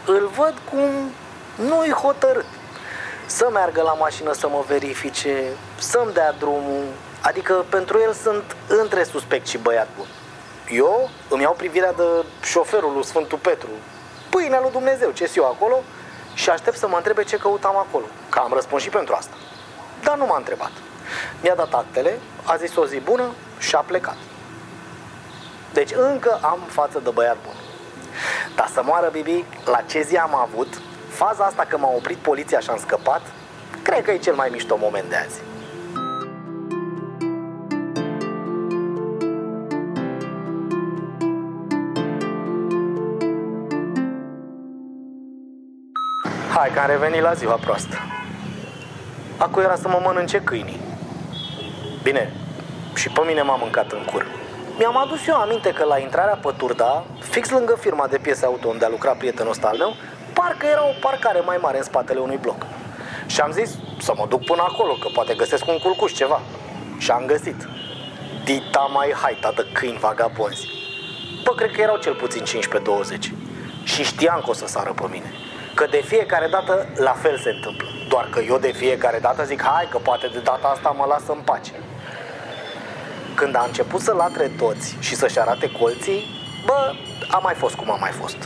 Îl 0.06 0.30
văd 0.36 0.54
cum 0.70 1.12
nu-i 1.54 1.90
hotărât. 1.90 2.44
Să 3.26 3.48
meargă 3.52 3.82
la 3.82 3.92
mașină 3.92 4.32
să 4.32 4.48
mă 4.48 4.64
verifice, 4.66 5.44
să-mi 5.78 6.12
dea 6.12 6.32
drumul. 6.32 6.84
Adică 7.20 7.64
pentru 7.68 7.98
el 7.98 8.12
sunt 8.12 8.56
între 8.66 9.04
suspect 9.04 9.46
și 9.46 9.58
băiat 9.58 9.88
bun. 9.96 10.06
Eu 10.70 11.10
îmi 11.28 11.42
iau 11.42 11.52
privirea 11.52 11.92
de 11.92 12.02
șoferul 12.42 12.92
lui 12.92 13.04
Sfântul 13.04 13.38
Petru, 13.38 13.68
pâinea 14.30 14.60
lui 14.60 14.70
Dumnezeu, 14.70 15.10
ce 15.10 15.30
eu 15.36 15.46
acolo, 15.46 15.82
și 16.34 16.50
aștept 16.50 16.76
să 16.76 16.88
mă 16.88 16.96
întrebe 16.96 17.24
ce 17.24 17.36
căutam 17.36 17.76
acolo. 17.76 18.04
Că 18.28 18.38
am 18.38 18.52
răspuns 18.52 18.82
și 18.82 18.88
pentru 18.88 19.14
asta. 19.14 19.34
Dar 20.02 20.16
nu 20.16 20.26
m-a 20.26 20.36
întrebat. 20.36 20.70
Mi-a 21.40 21.54
dat 21.54 21.72
actele, 21.72 22.18
a 22.44 22.56
zis 22.56 22.76
o 22.76 22.86
zi 22.86 23.00
bună 23.00 23.24
și 23.58 23.74
a 23.74 23.80
plecat. 23.80 24.16
Deci 25.72 25.90
încă 25.96 26.38
am 26.42 26.58
față 26.66 27.00
de 27.04 27.10
băiat 27.10 27.36
bun. 27.44 27.54
Dar 28.56 28.68
să 28.72 28.82
moară 28.84 29.08
Bibi, 29.12 29.44
la 29.64 29.80
ce 29.86 30.02
zi 30.02 30.16
am 30.16 30.34
avut, 30.34 30.80
faza 31.08 31.44
asta 31.44 31.64
că 31.68 31.78
m-a 31.78 31.92
oprit 31.96 32.16
poliția 32.16 32.60
și 32.60 32.70
am 32.70 32.78
scăpat, 32.78 33.20
cred 33.82 34.04
că 34.04 34.10
e 34.10 34.18
cel 34.18 34.34
mai 34.34 34.48
mișto 34.52 34.76
moment 34.80 35.08
de 35.08 35.16
azi. 35.16 35.40
Hai 46.54 46.70
că 46.74 46.80
am 46.80 46.86
revenit 46.86 47.20
la 47.20 47.32
ziua 47.32 47.54
proastă. 47.54 47.96
Acu 49.36 49.60
era 49.60 49.76
să 49.76 49.88
mă 49.88 50.00
mănânce 50.04 50.40
câinii. 50.40 50.80
Bine, 52.02 52.32
și 52.94 53.08
pe 53.08 53.20
mine 53.26 53.42
m-a 53.42 53.56
mâncat 53.56 53.92
în 53.92 54.04
cur. 54.04 54.39
Mi-am 54.80 54.96
adus 54.96 55.26
eu 55.26 55.34
aminte 55.34 55.70
că 55.72 55.84
la 55.84 55.98
intrarea 55.98 56.38
pe 56.42 56.52
Turda, 56.56 57.04
fix 57.18 57.50
lângă 57.50 57.76
firma 57.80 58.06
de 58.06 58.18
piese 58.18 58.44
auto 58.44 58.68
unde 58.68 58.84
a 58.84 58.88
lucrat 58.88 59.16
prietenul 59.16 59.50
ăsta 59.50 59.68
al 59.68 59.76
meu, 59.76 59.94
parcă 60.34 60.66
era 60.66 60.84
o 60.84 60.98
parcare 61.00 61.40
mai 61.40 61.58
mare 61.60 61.76
în 61.76 61.82
spatele 61.82 62.18
unui 62.18 62.36
bloc. 62.36 62.66
Și 63.26 63.40
am 63.40 63.50
zis 63.50 63.70
să 63.98 64.12
mă 64.16 64.26
duc 64.28 64.44
până 64.44 64.62
acolo, 64.68 64.92
că 64.92 65.08
poate 65.14 65.34
găsesc 65.34 65.66
un 65.66 65.78
culcuș 65.78 66.12
ceva. 66.12 66.40
Și 66.98 67.10
am 67.10 67.26
găsit. 67.26 67.68
Dita 68.44 68.90
mai 68.92 69.12
haita 69.22 69.52
de 69.56 69.66
câini 69.72 69.98
vagabonzi. 69.98 70.68
Bă, 71.44 71.54
cred 71.54 71.70
că 71.70 71.80
erau 71.80 71.96
cel 71.96 72.14
puțin 72.14 72.42
15-20. 72.44 73.18
Și 73.82 74.04
știam 74.04 74.40
că 74.44 74.50
o 74.50 74.52
să 74.52 74.66
sară 74.66 74.92
pe 74.92 75.06
mine. 75.10 75.32
Că 75.74 75.86
de 75.90 76.02
fiecare 76.06 76.46
dată 76.50 76.86
la 76.96 77.12
fel 77.12 77.38
se 77.38 77.50
întâmplă. 77.50 77.88
Doar 78.08 78.28
că 78.30 78.40
eu 78.40 78.58
de 78.58 78.72
fiecare 78.72 79.18
dată 79.18 79.44
zic, 79.44 79.62
hai 79.62 79.88
că 79.90 79.98
poate 79.98 80.26
de 80.26 80.38
data 80.38 80.68
asta 80.68 80.90
mă 80.90 81.04
lasă 81.08 81.32
în 81.32 81.40
pace. 81.44 81.72
Când 83.40 83.56
a 83.56 83.64
început 83.66 84.00
să 84.00 84.12
latre 84.12 84.50
toți 84.58 84.96
și 84.98 85.14
să-și 85.14 85.38
arate 85.38 85.70
colții, 85.80 86.24
bă, 86.66 86.92
a 87.30 87.38
mai 87.38 87.54
fost 87.54 87.74
cum 87.74 87.90
a 87.90 87.96
mai 88.00 88.10
fost. 88.10 88.36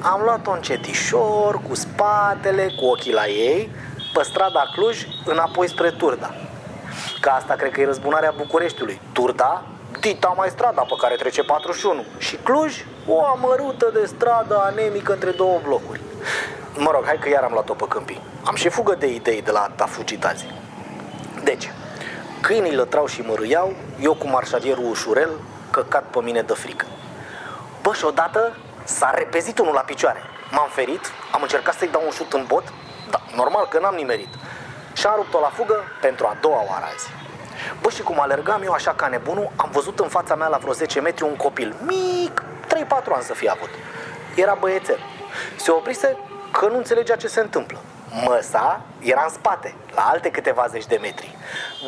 Am 0.00 0.20
luat-o 0.24 0.50
încetișor, 0.50 1.60
cu 1.68 1.74
spatele, 1.74 2.72
cu 2.76 2.84
ochii 2.84 3.12
la 3.12 3.26
ei, 3.26 3.70
pe 4.12 4.22
strada 4.22 4.70
Cluj, 4.74 5.06
înapoi 5.24 5.68
spre 5.68 5.90
Turda. 5.90 6.34
Că 7.20 7.28
asta 7.28 7.54
cred 7.54 7.72
că 7.72 7.80
e 7.80 7.84
răzbunarea 7.84 8.34
Bucureștiului. 8.36 9.00
Turda, 9.12 9.62
dita 10.00 10.34
mai 10.36 10.48
strada 10.48 10.82
pe 10.82 10.94
care 10.98 11.14
trece 11.14 11.42
41. 11.42 12.04
Și 12.18 12.36
Cluj, 12.36 12.84
o 13.06 13.24
amărută 13.24 13.90
de 13.92 14.04
stradă 14.06 14.58
anemică 14.64 15.12
între 15.12 15.30
două 15.30 15.60
blocuri. 15.62 16.00
Mă 16.76 16.90
rog, 16.92 17.04
hai 17.04 17.18
că 17.20 17.28
iar 17.28 17.42
am 17.42 17.52
luat-o 17.52 17.74
pe 17.74 17.84
câmpii. 17.88 18.22
Am 18.44 18.54
și 18.54 18.68
fugă 18.68 18.94
de 18.98 19.14
idei 19.14 19.42
de 19.42 19.50
la 19.50 19.70
a 19.78 19.84
fugit 19.84 20.24
azi. 20.24 20.61
Deci, 22.42 22.50
câinii 22.50 22.76
lătrau 22.76 23.06
și 23.06 23.20
mă 23.20 23.34
râiau, 23.34 23.74
eu 24.00 24.14
cu 24.14 24.28
marșalierul 24.28 24.90
ușurel, 24.90 25.30
căcat 25.70 26.04
pe 26.04 26.20
mine 26.22 26.42
de 26.42 26.52
frică. 26.52 26.86
Bă, 27.82 27.92
și 27.92 28.04
odată 28.04 28.56
s-a 28.84 29.10
repezit 29.14 29.58
unul 29.58 29.74
la 29.74 29.80
picioare. 29.80 30.22
M-am 30.50 30.68
ferit, 30.70 31.00
am 31.32 31.42
încercat 31.42 31.74
să-i 31.74 31.88
dau 31.88 32.02
un 32.04 32.10
șut 32.10 32.32
în 32.32 32.44
bot, 32.46 32.64
da, 33.10 33.20
normal 33.36 33.66
că 33.68 33.78
n-am 33.78 33.94
nimerit. 33.94 34.28
Și 34.92 35.06
am 35.06 35.14
rupt-o 35.16 35.40
la 35.40 35.48
fugă 35.48 35.84
pentru 36.00 36.26
a 36.26 36.36
doua 36.40 36.64
oară 36.68 36.84
azi. 36.94 37.08
Bă, 37.80 37.90
și 37.90 38.02
cum 38.02 38.20
alergam 38.20 38.62
eu 38.62 38.72
așa 38.72 38.92
ca 38.92 39.06
nebunul, 39.06 39.50
am 39.56 39.68
văzut 39.72 39.98
în 39.98 40.08
fața 40.08 40.34
mea 40.34 40.48
la 40.48 40.56
vreo 40.56 40.72
10 40.72 41.00
metri 41.00 41.24
un 41.24 41.36
copil, 41.36 41.74
mic, 41.86 42.42
3-4 42.66 43.14
ani 43.14 43.22
să 43.22 43.34
fie 43.34 43.50
avut. 43.50 43.70
Era 44.34 44.56
băiețel. 44.60 44.98
Se 45.56 45.70
oprise 45.70 46.16
că 46.50 46.66
nu 46.66 46.76
înțelegea 46.76 47.16
ce 47.16 47.28
se 47.28 47.40
întâmplă. 47.40 47.78
Măsa 48.12 48.80
era 48.98 49.22
în 49.22 49.32
spate, 49.32 49.74
la 49.94 50.02
alte 50.02 50.30
câteva 50.30 50.66
zeci 50.66 50.86
de 50.86 50.98
metri. 51.00 51.36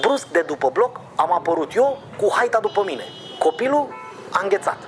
Brusc 0.01 0.27
de 0.27 0.41
după 0.41 0.71
bloc 0.73 1.01
am 1.17 1.33
apărut 1.33 1.75
eu 1.75 1.99
cu 2.17 2.33
haita 2.37 2.61
după 2.61 2.83
mine. 2.87 3.05
Copilul 3.39 3.89
a 4.33 4.41
înghețat. 4.43 4.79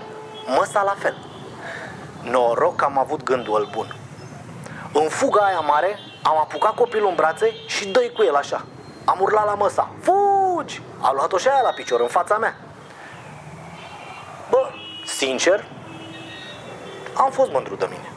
Măsa 0.59 0.83
la 0.83 0.97
fel. 0.99 1.17
Noroc 2.23 2.77
că 2.77 2.85
am 2.85 2.99
avut 2.99 3.23
gândul 3.23 3.69
bun. 3.73 3.97
În 4.93 5.09
fuga 5.09 5.41
aia 5.41 5.61
mare 5.61 5.99
am 6.23 6.39
apucat 6.39 6.75
copilul 6.75 7.09
în 7.09 7.15
brațe 7.15 7.53
și 7.67 7.89
dă 7.89 8.11
cu 8.15 8.23
el 8.23 8.35
așa. 8.35 8.65
Am 9.05 9.19
urlat 9.21 9.45
la 9.47 9.55
măsa. 9.55 9.91
Fugi! 10.01 10.83
A 11.01 11.13
luat-o 11.13 11.37
și 11.37 11.49
aia 11.49 11.61
la 11.63 11.71
picior, 11.71 12.01
în 12.01 12.09
fața 12.09 12.39
mea. 12.39 12.57
Bă, 14.51 14.69
sincer, 15.07 15.65
am 17.15 17.31
fost 17.31 17.51
mândru 17.53 17.75
de 17.75 17.87
mine. 17.91 18.16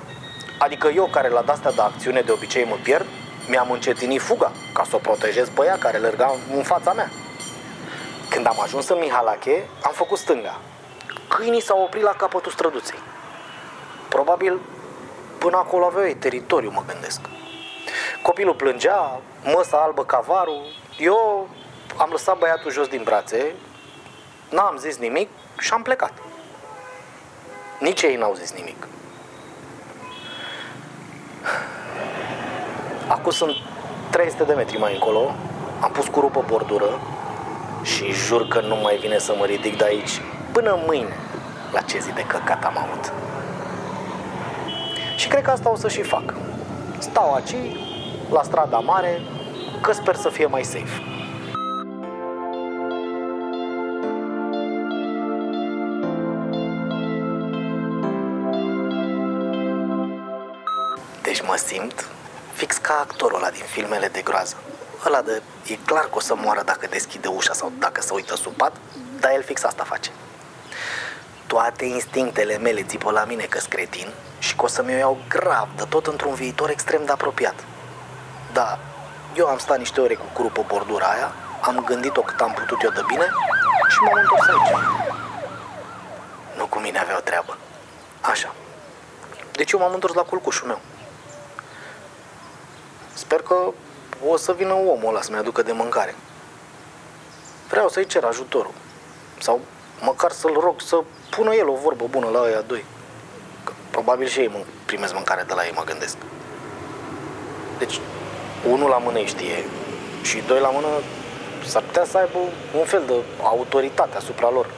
Adică 0.59 0.87
eu, 0.87 1.05
care 1.05 1.29
la 1.29 1.41
de-astea 1.41 1.71
de 1.71 1.81
acțiune 1.81 2.21
de 2.21 2.31
obicei 2.31 2.65
mă 2.65 2.77
pierd, 2.83 3.05
mi-am 3.47 3.71
încetinit 3.71 4.21
fuga 4.21 4.51
ca 4.73 4.83
să 4.83 4.95
o 4.95 4.99
protejez 4.99 5.49
pe 5.49 5.65
ea 5.65 5.77
care 5.77 5.97
lărga 5.97 6.35
în 6.55 6.63
fața 6.63 6.93
mea. 6.93 7.09
Când 8.29 8.47
am 8.47 8.59
ajuns 8.61 8.87
în 8.89 8.97
Mihalache, 8.99 9.67
am 9.83 9.91
făcut 9.93 10.17
stânga. 10.17 10.59
Câinii 11.27 11.61
s-au 11.61 11.81
oprit 11.81 12.03
la 12.03 12.11
capătul 12.11 12.51
străduței. 12.51 12.99
Probabil 14.09 14.59
până 15.37 15.57
acolo 15.57 15.85
aveau 15.85 16.05
ei 16.05 16.15
teritoriu, 16.15 16.71
mă 16.71 16.83
gândesc. 16.87 17.19
Copilul 18.21 18.53
plângea, 18.53 19.19
măsa 19.43 19.77
albă 19.77 20.05
cavarul. 20.05 20.61
Eu 20.97 21.49
am 21.97 22.09
lăsat 22.11 22.37
băiatul 22.37 22.71
jos 22.71 22.87
din 22.87 23.03
brațe, 23.03 23.55
n-am 24.49 24.77
zis 24.77 24.97
nimic 24.97 25.29
și 25.59 25.73
am 25.73 25.81
plecat. 25.81 26.13
Nici 27.79 28.01
ei 28.01 28.15
n-au 28.15 28.33
zis 28.33 28.51
nimic. 28.53 28.87
Acum 33.19 33.31
sunt 33.31 33.55
300 34.09 34.43
de 34.43 34.53
metri 34.53 34.77
mai 34.77 34.93
încolo, 34.93 35.31
am 35.81 35.91
pus 35.91 36.07
curul 36.07 36.29
pe 36.29 36.39
bordură 36.47 36.99
și 37.83 38.11
jur 38.11 38.47
că 38.47 38.61
nu 38.61 38.75
mai 38.75 38.97
vine 38.97 39.17
să 39.17 39.35
mă 39.37 39.45
ridic 39.45 39.77
de 39.77 39.83
aici 39.83 40.21
până 40.51 40.79
mâine 40.85 41.15
la 41.71 41.81
ce 41.81 41.99
zi 41.99 42.11
de 42.13 42.21
căcat 42.21 42.65
am 42.65 42.77
avut. 42.77 43.13
Și 45.15 45.27
cred 45.27 45.43
că 45.43 45.51
asta 45.51 45.71
o 45.71 45.75
să 45.75 45.87
și 45.87 46.01
fac. 46.01 46.33
Stau 46.97 47.33
aici, 47.33 47.55
la 48.31 48.43
strada 48.43 48.79
mare, 48.79 49.21
că 49.81 49.91
sper 49.91 50.15
să 50.15 50.29
fie 50.29 50.45
mai 50.45 50.63
safe. 50.63 51.03
Deci 61.21 61.41
mă 61.41 61.55
simt 61.55 62.05
fix 62.59 62.77
ca 62.77 62.93
actorul 62.99 63.37
ăla 63.37 63.49
din 63.49 63.63
filmele 63.63 64.07
de 64.07 64.21
groază. 64.21 64.55
Ăla 65.05 65.21
de, 65.21 65.41
e 65.67 65.75
clar 65.75 66.03
că 66.03 66.15
o 66.15 66.19
să 66.19 66.35
moară 66.35 66.61
dacă 66.65 66.87
deschide 66.89 67.27
ușa 67.27 67.53
sau 67.53 67.71
dacă 67.79 68.01
se 68.01 68.13
uită 68.13 68.35
sub 68.35 68.53
pat, 68.53 68.73
dar 69.19 69.31
el 69.31 69.43
fix 69.43 69.63
asta 69.63 69.83
face. 69.83 70.11
Toate 71.47 71.85
instinctele 71.85 72.57
mele 72.57 72.83
țipă 72.83 73.11
la 73.11 73.23
mine 73.23 73.43
că 73.43 73.59
cretin 73.69 74.07
și 74.39 74.55
că 74.55 74.63
o 74.63 74.67
să 74.67 74.83
mi-o 74.83 74.97
iau 74.97 75.17
grav 75.27 75.67
de 75.75 75.83
tot 75.89 76.07
într-un 76.07 76.33
viitor 76.33 76.69
extrem 76.69 77.05
de 77.05 77.11
apropiat. 77.11 77.55
Da, 78.53 78.79
eu 79.35 79.47
am 79.47 79.57
stat 79.57 79.77
niște 79.77 80.01
ore 80.01 80.15
cu 80.15 80.25
curul 80.33 80.51
pe 80.51 80.63
bordura 80.67 81.05
aia, 81.05 81.31
am 81.61 81.83
gândit-o 81.85 82.21
cât 82.21 82.39
am 82.39 82.53
putut 82.53 82.81
eu 82.81 82.89
de 82.89 83.01
bine 83.07 83.27
și 83.89 83.97
m-am 83.99 84.19
întors 84.21 84.47
aici. 84.47 84.77
Nu 86.57 86.65
cu 86.65 86.79
mine 86.79 86.99
aveau 86.99 87.19
treabă. 87.19 87.57
Așa. 88.21 88.55
Deci 89.51 89.71
eu 89.71 89.79
m-am 89.79 89.93
întors 89.93 90.13
la 90.13 90.21
culcușul 90.21 90.67
meu. 90.67 90.79
Sper 93.19 93.41
că 93.41 93.55
o 94.27 94.37
să 94.37 94.53
vină 94.53 94.73
omul 94.73 95.07
ăla 95.07 95.21
să-mi 95.21 95.37
aducă 95.37 95.61
de 95.61 95.71
mâncare. 95.71 96.15
Vreau 97.69 97.89
să-i 97.89 98.05
cer 98.05 98.23
ajutorul. 98.23 98.71
Sau 99.39 99.59
măcar 100.01 100.31
să-l 100.31 100.53
rog 100.59 100.81
să 100.81 101.03
pună 101.29 101.53
el 101.53 101.67
o 101.67 101.75
vorbă 101.75 102.05
bună 102.09 102.29
la 102.29 102.41
ăia 102.41 102.61
doi. 102.61 102.85
Că 103.63 103.71
probabil 103.91 104.27
și 104.27 104.39
ei 104.39 104.65
primesc 104.85 105.13
mâncare 105.13 105.43
de 105.47 105.53
la 105.53 105.65
ei, 105.65 105.71
mă 105.75 105.83
gândesc. 105.85 106.15
Deci, 107.77 107.99
unul 108.69 108.89
la 108.89 108.97
mână 108.97 109.19
știe 109.19 109.65
și 110.21 110.43
doi 110.47 110.59
la 110.59 110.69
mână 110.69 110.87
s-ar 111.65 111.81
putea 111.81 112.05
să 112.05 112.17
aibă 112.17 112.39
un 112.77 112.85
fel 112.85 113.03
de 113.07 113.13
autoritate 113.41 114.17
asupra 114.17 114.49
lor. 114.49 114.69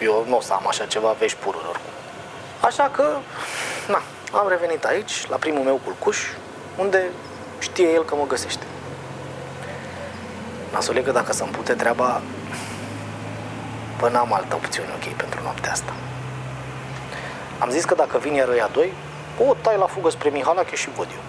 Eu 0.00 0.24
nu 0.28 0.36
o 0.36 0.40
să 0.40 0.52
am 0.52 0.66
așa 0.66 0.86
ceva 0.86 1.16
vești 1.18 1.38
pururi 1.38 1.64
oricum. 1.68 1.92
Așa 2.60 2.90
că, 2.94 3.18
na, 3.88 4.02
am 4.36 4.48
revenit 4.48 4.84
aici, 4.84 5.26
la 5.28 5.36
primul 5.36 5.62
meu 5.62 5.80
culcuș, 5.84 6.18
unde 6.78 7.10
știe 7.58 7.88
el 7.88 8.04
că 8.04 8.14
mă 8.14 8.26
găsește. 8.26 8.64
Nasole 10.72 11.02
că 11.02 11.10
dacă 11.10 11.32
să-mi 11.32 11.50
pute 11.50 11.72
treaba, 11.74 12.20
până 13.98 14.18
am 14.18 14.32
altă 14.32 14.54
opțiune 14.54 14.88
ok 14.94 15.12
pentru 15.12 15.40
noaptea 15.42 15.72
asta. 15.72 15.92
Am 17.58 17.70
zis 17.70 17.84
că 17.84 17.94
dacă 17.94 18.18
vin 18.18 18.34
iar 18.34 18.48
ăia 18.48 18.68
doi, 18.72 18.92
o 19.46 19.54
tai 19.60 19.76
la 19.76 19.86
fugă 19.86 20.10
spre 20.10 20.28
Mihalache 20.28 20.76
și 20.76 20.90
văd 20.90 21.06
eu. 21.12 21.22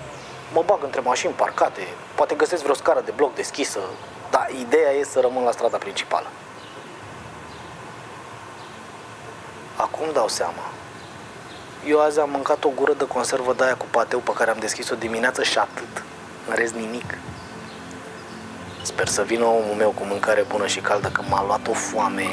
Mă 0.54 0.64
bag 0.66 0.84
între 0.84 1.00
mașini 1.00 1.34
parcate, 1.34 1.82
poate 2.16 2.36
găsesc 2.36 2.62
vreo 2.62 2.76
scară 2.76 3.02
de 3.06 3.14
bloc 3.16 3.36
deschisă, 3.36 3.80
dar 4.30 4.50
ideea 4.60 4.92
e 4.92 5.04
să 5.04 5.20
rămân 5.20 5.44
la 5.44 5.52
strada 5.52 5.78
principală. 5.78 6.28
Acum 9.76 10.06
dau 10.14 10.28
seama. 10.28 10.64
Eu 11.88 12.02
azi 12.02 12.20
am 12.20 12.30
mâncat 12.30 12.64
o 12.64 12.70
gură 12.70 12.94
de 12.94 13.08
conservă 13.08 13.54
de 13.54 13.64
aia 13.64 13.76
cu 13.76 13.86
pateu 13.92 14.20
pe 14.20 14.34
care 14.34 14.52
am 14.52 14.58
deschis-o 14.60 14.96
dimineață 14.96 15.44
și 15.44 15.58
atât. 15.58 16.04
În 16.48 16.56
rest 16.56 16.74
nimic. 16.74 17.18
Sper 18.82 19.08
să 19.08 19.24
vină 19.24 19.46
omul 19.46 19.76
meu 19.78 19.90
cu 19.90 20.04
mâncare 20.04 20.46
bună 20.48 20.68
și 20.68 20.80
caldă, 20.80 21.08
că 21.08 21.22
m-a 21.30 21.46
luat 21.46 21.68
o 21.68 21.74
foame. 21.74 22.28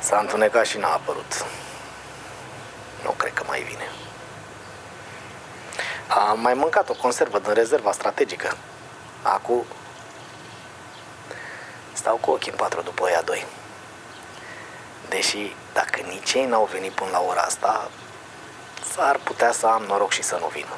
S-a 0.00 0.18
întunecat 0.20 0.66
și 0.66 0.78
n-a 0.78 0.92
apărut. 0.92 1.46
Nu 3.04 3.10
cred 3.10 3.32
că 3.32 3.42
mai 3.46 3.60
vine. 3.60 3.88
Am 6.28 6.40
mai 6.40 6.54
mâncat 6.54 6.88
o 6.88 6.94
conservă 6.94 7.38
din 7.38 7.52
rezerva 7.52 7.92
strategică. 7.92 8.56
Acum 9.22 9.64
stau 11.92 12.16
cu 12.16 12.30
ochii 12.30 12.50
în 12.50 12.56
patru 12.56 12.82
după 12.82 13.10
ea 13.10 13.22
doi. 13.22 13.46
Deși 15.08 15.54
dacă 15.72 16.00
nici 16.00 16.32
ei 16.32 16.46
n-au 16.46 16.68
venit 16.72 16.92
până 16.92 17.10
la 17.10 17.20
ora 17.28 17.40
asta, 17.40 17.90
s-ar 18.94 19.16
putea 19.24 19.52
să 19.52 19.66
am 19.66 19.82
noroc 19.82 20.12
și 20.12 20.22
să 20.22 20.36
nu 20.40 20.46
vină. 20.46 20.76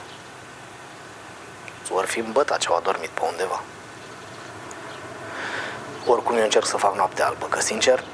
Ori 1.90 2.06
fi 2.06 2.18
îmbătat 2.18 2.58
ce 2.58 2.68
au 2.68 2.76
adormit 2.76 3.08
pe 3.08 3.20
undeva. 3.30 3.62
Oricum 6.06 6.36
eu 6.36 6.42
încerc 6.42 6.66
să 6.66 6.76
fac 6.76 6.94
noapte 6.94 7.22
albă, 7.22 7.46
că 7.46 7.60
sincer, 7.60 8.04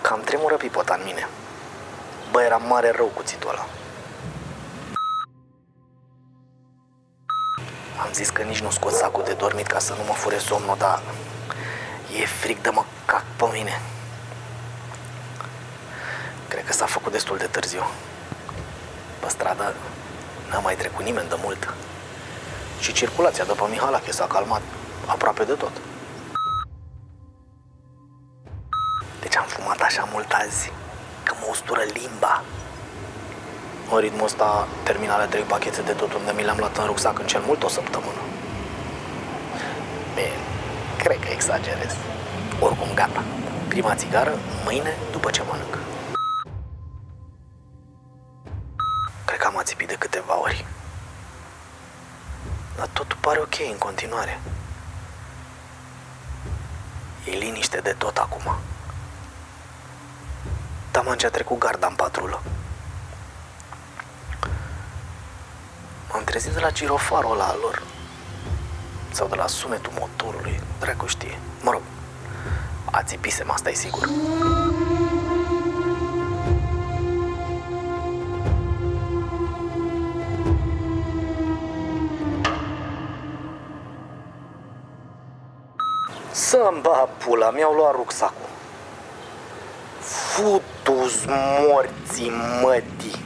cam 0.00 0.20
tremură 0.20 0.56
pipota 0.56 0.94
în 0.94 1.04
mine. 1.04 1.28
Bă, 2.30 2.42
era 2.42 2.56
mare 2.56 2.90
rău 2.90 3.06
cuțitul 3.06 3.50
ăla. 3.50 3.66
Zis 8.22 8.30
că 8.30 8.42
nici 8.42 8.60
nu 8.60 8.70
scot 8.70 8.92
sacul 8.92 9.24
de 9.24 9.32
dormit 9.32 9.66
ca 9.66 9.78
să 9.78 9.92
nu 9.98 10.04
mă 10.04 10.12
fure 10.12 10.38
somnul, 10.38 10.76
dar 10.78 11.02
e 12.20 12.26
fric 12.26 12.62
de 12.62 12.70
mă 12.70 12.84
cac 13.04 13.24
pe 13.36 13.44
mine. 13.52 13.80
Cred 16.48 16.64
că 16.64 16.72
s-a 16.72 16.86
făcut 16.86 17.12
destul 17.12 17.36
de 17.36 17.44
târziu. 17.44 17.84
Pe 19.20 19.28
stradă 19.28 19.74
n-a 20.50 20.58
mai 20.58 20.74
trecut 20.76 21.04
nimeni 21.04 21.28
de 21.28 21.36
mult. 21.42 21.74
Și 22.80 22.92
circulația 22.92 23.44
după 23.44 23.66
Mihalache 23.70 24.12
s-a 24.12 24.26
calmat 24.26 24.62
aproape 25.06 25.44
de 25.44 25.52
tot. 25.52 25.72
Deci 29.20 29.36
am 29.36 29.46
fumat 29.46 29.80
așa 29.80 30.08
mult 30.12 30.32
azi 30.32 30.72
că 31.22 31.34
mă 31.40 31.46
ustură 31.50 31.82
limba. 31.82 32.42
În 33.90 33.98
ritmul 33.98 34.24
ăsta, 34.24 34.68
terminale 34.82 35.26
trei 35.26 35.42
pachete 35.42 35.82
de 35.82 35.92
tot 35.92 36.12
unde 36.12 36.32
mi 36.36 36.42
le-am 36.42 36.58
luat 36.58 36.76
în 36.76 36.86
rucsac 36.86 37.18
în 37.18 37.26
cel 37.26 37.42
mult 37.46 37.62
o 37.62 37.68
săptămână. 37.68 38.20
Bine, 40.14 40.36
cred 40.98 41.18
că 41.20 41.28
exagerez. 41.28 41.96
Oricum, 42.60 42.88
gata. 42.94 43.22
Prima 43.68 43.94
țigară, 43.94 44.38
mâine, 44.64 44.96
după 45.10 45.30
ce 45.30 45.42
mănânc. 45.42 45.78
Cred 49.24 49.38
că 49.38 49.46
am 49.46 49.58
ațipit 49.58 49.88
de 49.88 49.96
câteva 49.98 50.40
ori. 50.40 50.64
Dar 52.76 52.86
totul 52.92 53.18
pare 53.20 53.38
ok 53.38 53.54
în 53.70 53.78
continuare. 53.78 54.40
E 57.24 57.30
liniște 57.30 57.80
de 57.80 57.94
tot 57.98 58.16
acum. 58.16 58.56
Taman 60.90 61.16
ce 61.18 61.26
a 61.26 61.30
trecut 61.30 61.58
garda 61.58 61.86
în 61.86 61.94
patrulă. 61.94 62.42
M-am 66.12 66.24
trezit 66.24 66.52
de 66.52 66.60
la 66.60 66.70
girofarul 66.70 67.32
ăla 67.32 67.44
al 67.44 67.58
lor. 67.60 67.82
Sau 69.10 69.26
de 69.26 69.34
la 69.34 69.46
sunetul 69.46 69.92
motorului, 69.98 70.60
dracu 70.80 71.06
știe. 71.06 71.38
Mă 71.62 71.70
rog, 71.70 71.82
ațipisem, 72.90 73.50
asta 73.50 73.70
e 73.70 73.74
sigur. 73.74 74.08
Să-mi 86.30 86.80
ba 86.80 87.08
pula, 87.18 87.50
mi-au 87.50 87.72
luat 87.72 87.94
rucsacul. 87.94 88.48
Futus 90.00 91.24
morții 91.26 92.32
mătii. 92.62 93.21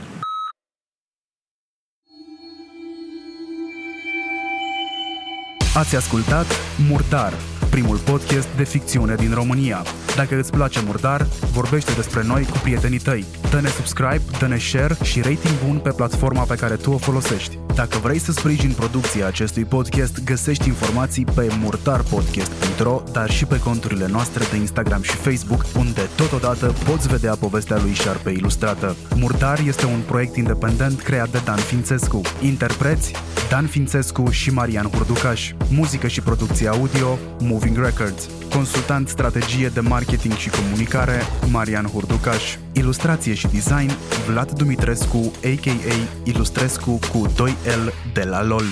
Ați 5.76 5.96
ascultat 5.96 6.46
Murdar, 6.88 7.32
primul 7.70 7.96
podcast 7.96 8.48
de 8.56 8.64
ficțiune 8.64 9.14
din 9.14 9.34
România. 9.34 9.82
Dacă 10.14 10.38
îți 10.38 10.50
place 10.50 10.80
Murdar, 10.84 11.22
vorbește 11.52 11.92
despre 11.92 12.22
noi 12.22 12.44
cu 12.44 12.58
prietenii 12.62 12.98
tăi. 12.98 13.24
Dă-ne 13.50 13.68
subscribe, 13.68 14.22
dă-ne 14.38 14.58
share 14.58 14.96
și 15.02 15.20
rating 15.20 15.54
bun 15.66 15.78
pe 15.78 15.90
platforma 15.90 16.42
pe 16.42 16.54
care 16.54 16.74
tu 16.74 16.90
o 16.90 16.98
folosești. 16.98 17.58
Dacă 17.76 17.98
vrei 17.98 18.18
să 18.18 18.32
sprijini 18.32 18.72
producția 18.72 19.26
acestui 19.26 19.64
podcast, 19.64 20.24
găsești 20.24 20.68
informații 20.68 21.24
pe 21.24 21.48
murdarpodcast.ro, 21.60 23.02
dar 23.12 23.30
și 23.30 23.44
pe 23.44 23.58
conturile 23.58 24.06
noastre 24.06 24.44
de 24.50 24.56
Instagram 24.56 25.02
și 25.02 25.10
Facebook, 25.10 25.64
unde 25.78 26.00
totodată 26.14 26.74
poți 26.84 27.08
vedea 27.08 27.34
povestea 27.34 27.78
lui 27.82 27.92
Șarpe 27.92 28.30
ilustrată. 28.30 28.96
Murdar 29.16 29.60
este 29.66 29.86
un 29.86 30.00
proiect 30.06 30.36
independent 30.36 31.00
creat 31.00 31.30
de 31.30 31.40
Dan 31.44 31.56
Fințescu. 31.56 32.20
Interpreți 32.40 33.12
Dan 33.48 33.66
Fințescu 33.66 34.30
și 34.30 34.50
Marian 34.50 34.86
Hurducaș. 34.86 35.52
Muzică 35.70 36.06
și 36.06 36.20
producție 36.20 36.68
audio 36.68 37.18
Moving 37.40 37.76
Records. 37.76 38.28
Consultant 38.54 39.08
strategie 39.08 39.68
de 39.68 39.80
marketing 39.80 40.34
și 40.34 40.50
comunicare 40.50 41.22
Marian 41.50 41.86
Hurducaș. 41.86 42.56
Ilustrație 42.72 43.34
și 43.34 43.48
design 43.48 43.90
Vlad 44.28 44.50
Dumitrescu, 44.50 45.32
a.k.a. 45.44 45.94
Ilustrescu 46.24 46.98
cu 47.12 47.26
2L 47.66 47.92
de 48.14 48.24
la 48.24 48.42
LOL. 48.42 48.64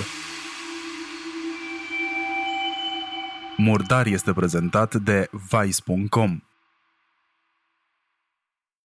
Murdar 3.57 4.07
este 4.07 4.33
prezentat 4.33 4.95
de 4.95 5.29
Vice.com. 5.31 6.44